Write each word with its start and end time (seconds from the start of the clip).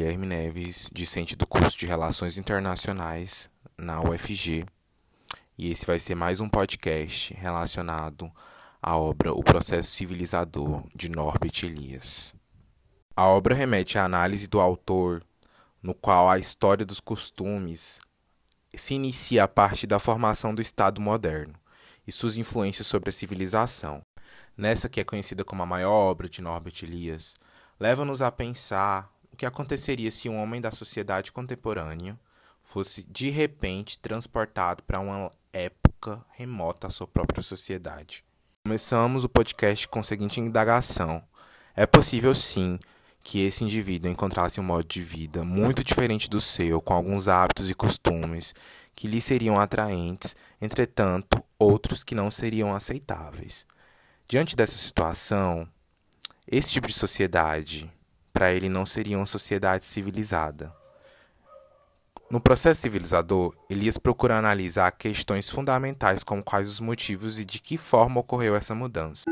Guilherme 0.00 0.26
Neves, 0.26 0.88
discente 0.90 1.36
do 1.36 1.46
curso 1.46 1.76
de 1.76 1.84
Relações 1.84 2.38
Internacionais 2.38 3.50
na 3.76 4.00
UFG, 4.00 4.64
e 5.58 5.70
esse 5.70 5.84
vai 5.84 6.00
ser 6.00 6.14
mais 6.14 6.40
um 6.40 6.48
podcast 6.48 7.34
relacionado 7.34 8.32
à 8.80 8.96
obra 8.96 9.30
O 9.30 9.44
Processo 9.44 9.90
Civilizador 9.90 10.82
de 10.96 11.10
Norbert 11.10 11.52
Elias. 11.64 12.34
A 13.14 13.28
obra 13.28 13.54
remete 13.54 13.98
à 13.98 14.04
análise 14.06 14.48
do 14.48 14.58
autor, 14.58 15.22
no 15.82 15.92
qual 15.92 16.30
a 16.30 16.38
história 16.38 16.86
dos 16.86 16.98
costumes 16.98 18.00
se 18.74 18.94
inicia 18.94 19.44
a 19.44 19.48
partir 19.48 19.86
da 19.86 19.98
formação 19.98 20.54
do 20.54 20.62
Estado 20.62 20.98
moderno 20.98 21.56
e 22.06 22.10
suas 22.10 22.38
influências 22.38 22.86
sobre 22.86 23.10
a 23.10 23.12
civilização. 23.12 24.00
Nessa 24.56 24.88
que 24.88 25.00
é 25.00 25.04
conhecida 25.04 25.44
como 25.44 25.62
a 25.62 25.66
maior 25.66 25.92
obra 25.92 26.26
de 26.26 26.40
Norbert 26.40 26.84
Elias, 26.84 27.36
leva-nos 27.78 28.22
a 28.22 28.32
pensar 28.32 29.19
o 29.32 29.36
que 29.36 29.46
aconteceria 29.46 30.10
se 30.10 30.28
um 30.28 30.40
homem 30.40 30.60
da 30.60 30.70
sociedade 30.70 31.32
contemporânea 31.32 32.18
fosse 32.62 33.02
de 33.04 33.30
repente 33.30 33.98
transportado 33.98 34.82
para 34.82 35.00
uma 35.00 35.32
época 35.52 36.24
remota 36.32 36.86
à 36.86 36.90
sua 36.90 37.06
própria 37.06 37.42
sociedade. 37.42 38.24
Começamos 38.64 39.24
o 39.24 39.28
podcast 39.28 39.88
com 39.88 40.00
a 40.00 40.04
seguinte 40.04 40.40
indagação: 40.40 41.22
é 41.74 41.86
possível 41.86 42.34
sim 42.34 42.78
que 43.22 43.40
esse 43.40 43.64
indivíduo 43.64 44.10
encontrasse 44.10 44.60
um 44.60 44.64
modo 44.64 44.84
de 44.86 45.02
vida 45.02 45.44
muito 45.44 45.84
diferente 45.84 46.28
do 46.28 46.40
seu, 46.40 46.80
com 46.80 46.94
alguns 46.94 47.28
hábitos 47.28 47.68
e 47.70 47.74
costumes 47.74 48.54
que 48.94 49.08
lhe 49.08 49.20
seriam 49.20 49.58
atraentes, 49.58 50.36
entretanto, 50.60 51.42
outros 51.58 52.02
que 52.04 52.14
não 52.14 52.30
seriam 52.30 52.74
aceitáveis. 52.74 53.66
Diante 54.28 54.54
dessa 54.54 54.76
situação, 54.76 55.68
esse 56.46 56.70
tipo 56.70 56.86
de 56.86 56.94
sociedade, 56.94 57.90
para 58.32 58.52
ele, 58.52 58.68
não 58.68 58.86
seria 58.86 59.16
uma 59.16 59.26
sociedade 59.26 59.84
civilizada. 59.84 60.72
No 62.30 62.40
processo 62.40 62.80
civilizador, 62.80 63.54
Elias 63.68 63.98
procura 63.98 64.38
analisar 64.38 64.92
questões 64.92 65.50
fundamentais 65.50 66.22
como 66.22 66.44
quais 66.44 66.68
os 66.68 66.80
motivos 66.80 67.40
e 67.40 67.44
de 67.44 67.58
que 67.58 67.76
forma 67.76 68.20
ocorreu 68.20 68.54
essa 68.54 68.74
mudança. 68.74 69.24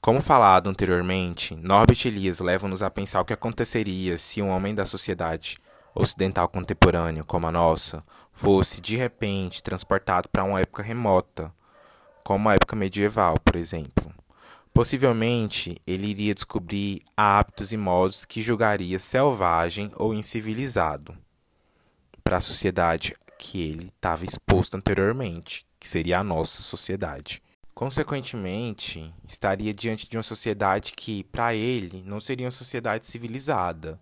Como 0.00 0.20
falado 0.20 0.68
anteriormente, 0.68 1.54
Norbert 1.54 2.06
Elias 2.06 2.40
leva-nos 2.40 2.82
a 2.82 2.90
pensar 2.90 3.20
o 3.20 3.24
que 3.24 3.32
aconteceria 3.32 4.18
se 4.18 4.42
um 4.42 4.48
homem 4.48 4.74
da 4.74 4.84
sociedade 4.84 5.58
ocidental 5.94 6.48
contemporânea, 6.48 7.22
como 7.22 7.46
a 7.46 7.52
nossa, 7.52 8.02
fosse 8.32 8.80
de 8.80 8.96
repente 8.96 9.62
transportado 9.62 10.28
para 10.28 10.42
uma 10.42 10.58
época 10.58 10.82
remota, 10.82 11.54
como 12.24 12.48
a 12.48 12.54
época 12.54 12.74
medieval, 12.74 13.38
por 13.38 13.56
exemplo. 13.56 14.11
Possivelmente, 14.74 15.76
ele 15.86 16.06
iria 16.06 16.34
descobrir 16.34 17.02
hábitos 17.14 17.72
e 17.72 17.76
modos 17.76 18.24
que 18.24 18.40
julgaria 18.40 18.98
selvagem 18.98 19.92
ou 19.96 20.14
incivilizado 20.14 21.14
para 22.24 22.38
a 22.38 22.40
sociedade 22.40 23.14
que 23.38 23.60
ele 23.60 23.92
estava 23.94 24.24
exposto 24.24 24.76
anteriormente, 24.76 25.66
que 25.78 25.86
seria 25.86 26.20
a 26.20 26.24
nossa 26.24 26.62
sociedade. 26.62 27.42
Consequentemente, 27.74 29.12
estaria 29.28 29.74
diante 29.74 30.08
de 30.08 30.16
uma 30.16 30.22
sociedade 30.22 30.92
que, 30.96 31.24
para 31.24 31.54
ele, 31.54 32.02
não 32.06 32.20
seria 32.20 32.46
uma 32.46 32.52
sociedade 32.52 33.06
civilizada, 33.06 34.00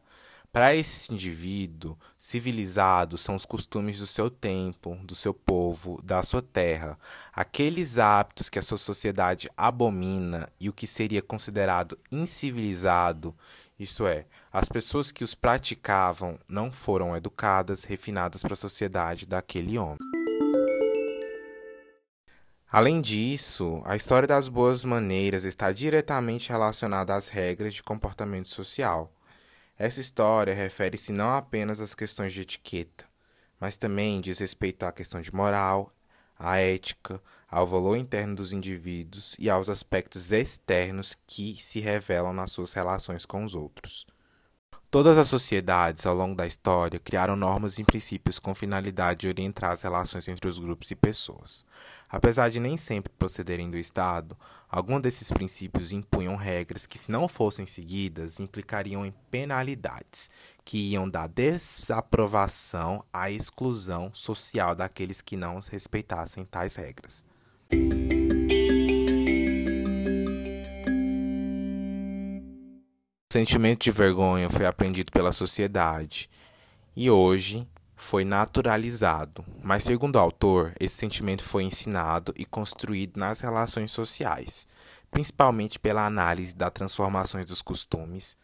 para 0.52 0.74
esse 0.74 1.12
indivíduo, 1.12 1.96
civilizado 2.18 3.16
são 3.16 3.36
os 3.36 3.46
costumes 3.46 4.00
do 4.00 4.06
seu 4.06 4.28
tempo, 4.28 4.96
do 5.04 5.14
seu 5.14 5.32
povo, 5.32 6.02
da 6.02 6.24
sua 6.24 6.42
terra, 6.42 6.98
aqueles 7.32 7.98
hábitos 7.98 8.48
que 8.48 8.58
a 8.58 8.62
sua 8.62 8.76
sociedade 8.76 9.48
abomina 9.56 10.48
e 10.58 10.68
o 10.68 10.72
que 10.72 10.88
seria 10.88 11.22
considerado 11.22 11.96
incivilizado, 12.10 13.32
isto 13.78 14.08
é, 14.08 14.26
as 14.52 14.68
pessoas 14.68 15.12
que 15.12 15.22
os 15.22 15.36
praticavam 15.36 16.36
não 16.48 16.72
foram 16.72 17.16
educadas, 17.16 17.84
refinadas 17.84 18.42
para 18.42 18.54
a 18.54 18.56
sociedade 18.56 19.26
daquele 19.26 19.78
homem. 19.78 19.98
Além 22.72 23.00
disso, 23.00 23.82
a 23.84 23.94
história 23.94 24.26
das 24.26 24.48
boas 24.48 24.84
maneiras 24.84 25.44
está 25.44 25.70
diretamente 25.70 26.50
relacionada 26.50 27.14
às 27.14 27.28
regras 27.28 27.74
de 27.74 27.82
comportamento 27.84 28.48
social 28.48 29.12
essa 29.80 29.98
história 29.98 30.52
refere-se 30.52 31.10
não 31.10 31.34
apenas 31.34 31.80
às 31.80 31.94
questões 31.94 32.34
de 32.34 32.42
etiqueta, 32.42 33.06
mas 33.58 33.78
também 33.78 34.20
diz 34.20 34.38
respeito 34.38 34.82
à 34.82 34.92
questão 34.92 35.22
de 35.22 35.34
moral, 35.34 35.90
à 36.38 36.58
ética, 36.58 37.18
ao 37.48 37.66
valor 37.66 37.96
interno 37.96 38.36
dos 38.36 38.52
indivíduos 38.52 39.34
e 39.38 39.48
aos 39.48 39.70
aspectos 39.70 40.32
externos 40.32 41.16
que 41.26 41.56
se 41.56 41.80
revelam 41.80 42.34
nas 42.34 42.52
suas 42.52 42.74
relações 42.74 43.24
com 43.24 43.42
os 43.42 43.54
outros. 43.54 44.06
Todas 44.90 45.16
as 45.16 45.28
sociedades, 45.28 46.04
ao 46.04 46.16
longo 46.16 46.34
da 46.34 46.44
história, 46.44 46.98
criaram 46.98 47.36
normas 47.36 47.78
e 47.78 47.84
princípios 47.84 48.40
com 48.40 48.52
finalidade 48.56 49.20
de 49.20 49.28
orientar 49.28 49.70
as 49.70 49.82
relações 49.82 50.26
entre 50.26 50.48
os 50.48 50.58
grupos 50.58 50.90
e 50.90 50.96
pessoas. 50.96 51.64
Apesar 52.08 52.50
de 52.50 52.58
nem 52.58 52.76
sempre 52.76 53.12
procederem 53.16 53.70
do 53.70 53.76
Estado, 53.76 54.36
alguns 54.68 55.00
desses 55.00 55.30
princípios 55.30 55.92
impunham 55.92 56.34
regras 56.34 56.88
que, 56.88 56.98
se 56.98 57.08
não 57.08 57.28
fossem 57.28 57.66
seguidas, 57.66 58.40
implicariam 58.40 59.06
em 59.06 59.14
penalidades, 59.30 60.28
que 60.64 60.90
iam 60.90 61.08
da 61.08 61.28
desaprovação 61.28 63.04
à 63.12 63.30
exclusão 63.30 64.12
social 64.12 64.74
daqueles 64.74 65.22
que 65.22 65.36
não 65.36 65.60
respeitassem 65.70 66.44
tais 66.44 66.74
regras. 66.74 67.24
O 73.30 73.32
sentimento 73.32 73.84
de 73.84 73.92
vergonha 73.92 74.50
foi 74.50 74.66
aprendido 74.66 75.12
pela 75.12 75.32
sociedade 75.32 76.28
e 76.96 77.08
hoje 77.08 77.64
foi 77.94 78.24
naturalizado, 78.24 79.44
mas 79.62 79.84
segundo 79.84 80.16
o 80.16 80.18
autor, 80.18 80.74
esse 80.80 80.96
sentimento 80.96 81.44
foi 81.44 81.62
ensinado 81.62 82.34
e 82.36 82.44
construído 82.44 83.20
nas 83.20 83.40
relações 83.40 83.92
sociais, 83.92 84.66
principalmente 85.12 85.78
pela 85.78 86.04
análise 86.04 86.56
das 86.56 86.72
transformações 86.72 87.46
dos 87.46 87.62
costumes. 87.62 88.36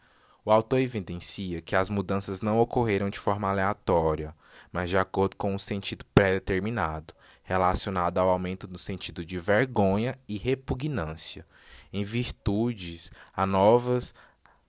O 0.45 0.53
autor 0.53 0.79
evidencia 0.79 1.59
que 1.61 1.75
as 1.75 1.89
mudanças 1.89 2.39
não 2.39 2.57
ocorreram 2.57 3.09
de 3.09 3.19
forma 3.19 3.49
aleatória, 3.49 4.33
mas 4.71 4.89
de 4.89 4.97
acordo 4.97 5.35
com 5.35 5.53
um 5.53 5.59
sentido 5.59 6.05
pré-determinado, 6.15 7.13
relacionado 7.43 8.19
ao 8.19 8.29
aumento 8.29 8.65
do 8.65 8.77
sentido 8.77 9.25
de 9.25 9.37
vergonha 9.37 10.17
e 10.29 10.37
repugnância, 10.37 11.45
em 11.91 12.05
virtudes 12.05 13.11
a 13.35 13.45
novas 13.45 14.13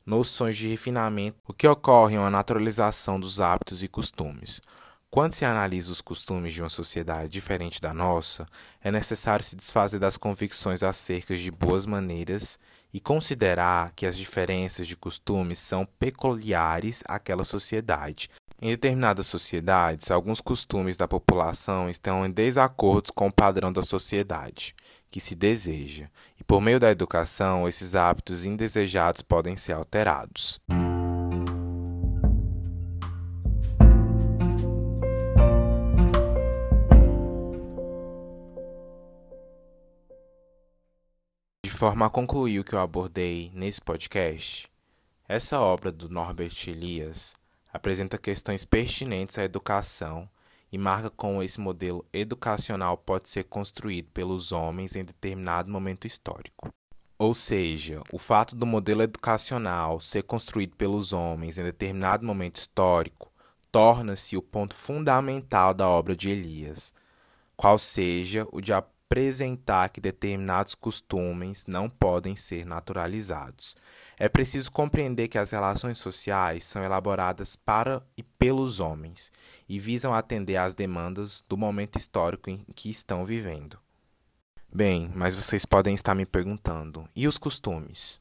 noções 0.09 0.57
de 0.57 0.67
refinamento, 0.67 1.37
o 1.47 1.53
que 1.53 1.69
ocorre 1.69 2.17
é 2.17 2.19
uma 2.19 2.31
naturalização 2.31 3.21
dos 3.21 3.41
hábitos 3.41 3.83
e 3.83 3.89
costumes. 3.89 4.59
Quando 5.11 5.35
se 5.35 5.45
analisa 5.45 5.93
os 5.93 6.01
costumes 6.01 6.55
de 6.55 6.63
uma 6.63 6.71
sociedade 6.71 7.29
diferente 7.29 7.79
da 7.79 7.93
nossa, 7.93 8.47
é 8.83 8.91
necessário 8.91 9.45
se 9.45 9.55
desfazer 9.55 9.99
das 9.99 10.17
convicções 10.17 10.83
acerca 10.83 11.37
de 11.37 11.51
boas 11.51 11.85
maneiras 11.85 12.59
e 12.93 12.99
considerar 12.99 13.93
que 13.95 14.07
as 14.07 14.17
diferenças 14.17 14.89
de 14.89 14.97
costumes 14.97 15.59
são 15.59 15.87
peculiares 15.99 17.05
àquela 17.07 17.45
sociedade. 17.45 18.31
Em 18.61 18.71
determinadas 18.71 19.29
sociedades, 19.29 20.11
alguns 20.11 20.41
costumes 20.41 20.97
da 20.97 21.07
população 21.07 21.89
estão 21.89 22.27
em 22.27 22.31
desacordo 22.31 23.13
com 23.13 23.29
o 23.29 23.33
padrão 23.33 23.73
da 23.73 23.85
sociedade 23.85 24.75
que 25.09 25.21
se 25.21 25.37
deseja, 25.37 26.11
e 26.39 26.43
por 26.43 26.61
meio 26.61 26.81
da 26.81 26.91
educação, 26.91 27.69
esses 27.69 27.95
hábitos 27.95 28.45
indesejados 28.45 29.23
podem 29.23 29.57
ser 29.57 29.75
alterados. 29.75 30.61
De 41.65 41.71
forma 41.71 42.07
a 42.07 42.11
concluir 42.11 42.59
o 42.59 42.65
que 42.65 42.75
eu 42.75 42.81
abordei 42.81 43.53
nesse 43.55 43.81
podcast, 43.81 44.69
essa 45.29 45.61
obra 45.61 45.93
do 45.93 46.09
Norbert 46.09 46.57
Elias 46.67 47.37
apresenta 47.79 48.19
questões 48.19 48.65
pertinentes 48.65 49.39
à 49.39 49.45
educação 49.45 50.29
e 50.71 50.77
marca 50.77 51.09
como 51.09 51.43
esse 51.43 51.61
modelo 51.61 52.05
educacional 52.13 52.99
pode 52.99 53.31
ser 53.31 53.45
construído 53.45 54.11
pelos 54.11 54.53
homens 54.53 54.95
em 54.95 55.05
determinado 55.05 55.71
momento 55.71 56.07
histórico. 56.07 56.69
Ou 57.17 57.33
seja, 57.33 58.03
o 58.13 58.19
fato 58.19 58.55
do 58.55 58.67
modelo 58.67 59.03
educacional 59.03 60.01
ser 60.01 60.23
construído 60.25 60.77
pelos 60.77 61.13
homens 61.13 61.57
em 61.57 61.65
determinado 61.65 62.27
momento 62.27 62.57
histórico 62.57 63.33
torna-se 63.73 64.37
o 64.37 64.43
ponto 64.43 64.75
fundamental 64.75 65.73
da 65.73 65.89
obra 65.89 66.15
de 66.15 66.31
Elias, 66.31 66.93
qual 67.57 67.79
seja 67.79 68.47
o 68.53 68.61
de 68.61 68.73
apresentar 69.09 69.89
que 69.89 70.03
determinados 70.03 70.75
costumes 70.75 71.65
não 71.67 71.89
podem 71.89 72.37
ser 72.37 72.67
naturalizados. 72.67 73.75
É 74.19 74.29
preciso 74.29 74.71
compreender 74.71 75.29
que 75.29 75.39
as 75.39 75.51
relações 75.51 75.97
sociais 75.97 76.65
são 76.65 76.85
elaboradas 76.85 77.57
para 77.57 78.07
e 78.19 78.23
pelos 78.23 78.81
homens 78.81 79.33
e 79.67 79.79
visam 79.79 80.13
atender 80.13 80.57
às 80.57 80.75
demandas 80.75 81.43
do 81.49 81.57
momento 81.57 81.97
histórico 81.97 82.51
em 82.51 82.63
que 82.77 82.91
estão 82.91 83.25
vivendo. 83.25 83.79
Bem, 84.71 85.11
mas 85.15 85.35
vocês 85.35 85.65
podem 85.65 85.95
estar 85.95 86.15
me 86.15 86.27
perguntando: 86.27 87.09
e 87.17 87.27
os 87.27 87.39
costumes? 87.39 88.21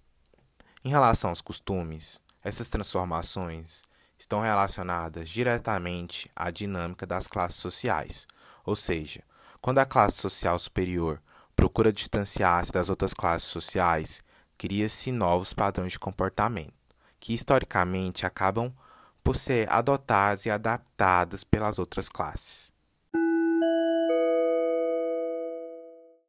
Em 0.85 0.89
relação 0.89 1.31
aos 1.31 1.41
costumes, 1.41 2.21
essas 2.41 2.69
transformações 2.69 3.83
estão 4.17 4.39
relacionadas 4.39 5.27
diretamente 5.27 6.31
à 6.33 6.49
dinâmica 6.49 7.05
das 7.05 7.27
classes 7.27 7.59
sociais, 7.59 8.25
ou 8.63 8.75
seja, 8.75 9.21
quando 9.67 9.79
a 9.79 9.85
classe 9.85 10.15
social 10.15 10.57
superior 10.57 11.21
procura 11.53 11.91
distanciar-se 11.91 12.71
das 12.71 12.89
outras 12.89 13.13
classes 13.13 13.49
sociais, 13.49 14.23
cria-se 14.57 15.11
novos 15.11 15.53
padrões 15.53 15.91
de 15.91 15.99
comportamento, 15.99 16.71
que 17.19 17.33
historicamente 17.33 18.25
acabam 18.25 18.73
por 19.21 19.35
ser 19.35 19.69
adotados 19.69 20.45
e 20.45 20.49
adaptados 20.49 21.43
pelas 21.43 21.79
outras 21.79 22.07
classes. 22.07 22.71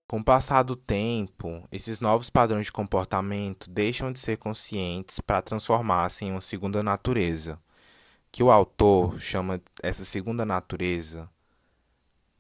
Com 0.09 0.19
o 0.19 0.25
passar 0.25 0.65
do 0.65 0.75
tempo, 0.75 1.63
esses 1.71 2.01
novos 2.01 2.31
padrões 2.31 2.67
de 2.67 2.73
comportamento 2.73 3.71
deixam 3.71 4.11
de 4.11 4.19
ser 4.19 4.37
conscientes 4.39 5.21
para 5.21 5.41
transformar-se 5.43 6.25
em 6.25 6.33
uma 6.33 6.41
segunda 6.41 6.83
natureza, 6.83 7.57
que 8.33 8.43
o 8.43 8.51
autor 8.51 9.21
chama 9.21 9.61
essa 9.81 10.05
segunda 10.05 10.45
natureza 10.45 11.31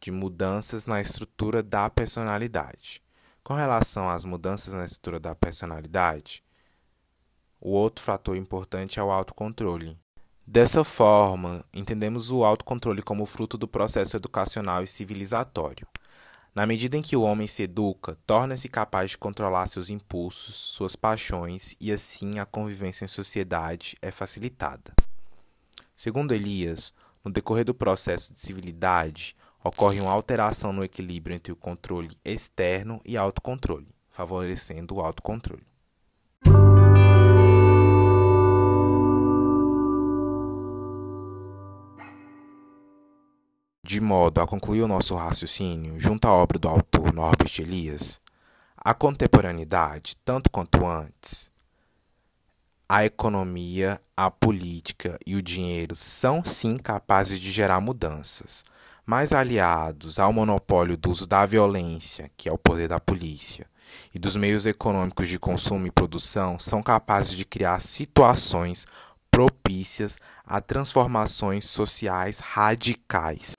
de 0.00 0.10
mudanças 0.10 0.86
na 0.86 1.00
estrutura 1.00 1.62
da 1.62 1.88
personalidade. 1.90 3.02
Com 3.42 3.54
relação 3.54 4.08
às 4.08 4.24
mudanças 4.24 4.74
na 4.74 4.84
estrutura 4.84 5.18
da 5.18 5.34
personalidade, 5.34 6.42
o 7.60 7.70
outro 7.70 8.04
fator 8.04 8.36
importante 8.36 9.00
é 9.00 9.02
o 9.02 9.10
autocontrole. 9.10 9.98
Dessa 10.46 10.84
forma, 10.84 11.64
entendemos 11.74 12.30
o 12.30 12.44
autocontrole 12.44 13.02
como 13.02 13.26
fruto 13.26 13.58
do 13.58 13.66
processo 13.68 14.16
educacional 14.16 14.82
e 14.82 14.86
civilizatório. 14.86 15.86
Na 16.54 16.66
medida 16.66 16.96
em 16.96 17.02
que 17.02 17.16
o 17.16 17.22
homem 17.22 17.46
se 17.46 17.64
educa, 17.64 18.16
torna-se 18.26 18.68
capaz 18.68 19.10
de 19.10 19.18
controlar 19.18 19.66
seus 19.66 19.90
impulsos, 19.90 20.56
suas 20.56 20.96
paixões 20.96 21.76
e 21.80 21.92
assim 21.92 22.38
a 22.38 22.46
convivência 22.46 23.04
em 23.04 23.08
sociedade 23.08 23.96
é 24.00 24.10
facilitada. 24.10 24.92
Segundo 25.94 26.32
Elias, 26.32 26.92
no 27.24 27.30
decorrer 27.30 27.64
do 27.64 27.74
processo 27.74 28.32
de 28.32 28.40
civilidade, 28.40 29.36
ocorre 29.68 30.00
uma 30.00 30.12
alteração 30.12 30.72
no 30.72 30.84
equilíbrio 30.84 31.36
entre 31.36 31.52
o 31.52 31.56
controle 31.56 32.16
externo 32.24 33.00
e 33.04 33.16
autocontrole, 33.16 33.86
favorecendo 34.10 34.96
o 34.96 35.00
autocontrole. 35.00 35.66
De 43.84 44.00
modo 44.00 44.40
a 44.40 44.46
concluir 44.46 44.82
o 44.82 44.88
nosso 44.88 45.14
raciocínio, 45.14 45.98
junto 45.98 46.26
à 46.26 46.32
obra 46.32 46.58
do 46.58 46.68
autor 46.68 47.12
Norbert 47.12 47.58
Elias, 47.58 48.20
a 48.76 48.92
contemporaneidade, 48.92 50.16
tanto 50.24 50.50
quanto 50.50 50.86
antes, 50.86 51.50
a 52.86 53.04
economia, 53.04 54.00
a 54.16 54.30
política 54.30 55.18
e 55.26 55.36
o 55.36 55.42
dinheiro 55.42 55.94
são 55.94 56.44
sim 56.44 56.76
capazes 56.76 57.38
de 57.38 57.52
gerar 57.52 57.80
mudanças, 57.80 58.64
mas 59.08 59.32
aliados 59.32 60.19
ao 60.19 60.34
monopólio 60.34 60.94
do 60.94 61.10
uso 61.10 61.26
da 61.26 61.46
violência, 61.46 62.31
que 62.37 62.46
é 62.46 62.52
o 62.52 62.58
poder 62.58 62.88
da 62.88 63.00
polícia, 63.00 63.66
e 64.14 64.19
dos 64.19 64.37
meios 64.37 64.66
econômicos 64.66 65.31
de 65.31 65.38
consumo 65.38 65.87
e 65.87 65.90
produção, 65.90 66.58
são 66.58 66.82
capazes 66.82 67.34
de 67.34 67.46
criar 67.46 67.81
situações 67.81 68.84
propícias 69.31 70.19
a 70.46 70.60
transformações 70.60 71.64
sociais 71.64 72.38
radicais. 72.38 73.55